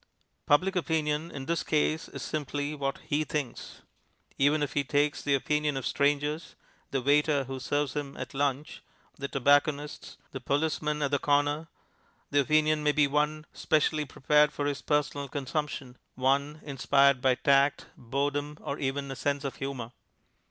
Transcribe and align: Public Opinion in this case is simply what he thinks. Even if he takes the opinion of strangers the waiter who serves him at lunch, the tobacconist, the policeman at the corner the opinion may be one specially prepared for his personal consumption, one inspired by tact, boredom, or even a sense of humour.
Public 0.47 0.75
Opinion 0.75 1.29
in 1.29 1.45
this 1.45 1.61
case 1.61 2.09
is 2.09 2.23
simply 2.23 2.73
what 2.73 2.97
he 3.05 3.23
thinks. 3.23 3.83
Even 4.35 4.63
if 4.63 4.73
he 4.73 4.83
takes 4.83 5.21
the 5.21 5.35
opinion 5.35 5.77
of 5.77 5.85
strangers 5.85 6.55
the 6.89 7.03
waiter 7.03 7.43
who 7.43 7.59
serves 7.59 7.93
him 7.93 8.17
at 8.17 8.33
lunch, 8.33 8.81
the 9.19 9.27
tobacconist, 9.27 10.17
the 10.31 10.41
policeman 10.41 11.03
at 11.03 11.11
the 11.11 11.19
corner 11.19 11.67
the 12.31 12.39
opinion 12.41 12.81
may 12.81 12.93
be 12.93 13.05
one 13.05 13.45
specially 13.53 14.03
prepared 14.05 14.51
for 14.51 14.65
his 14.65 14.81
personal 14.81 15.27
consumption, 15.27 15.95
one 16.15 16.61
inspired 16.63 17.21
by 17.21 17.35
tact, 17.35 17.85
boredom, 17.95 18.57
or 18.61 18.79
even 18.79 19.11
a 19.11 19.15
sense 19.15 19.43
of 19.43 19.57
humour. 19.57 19.91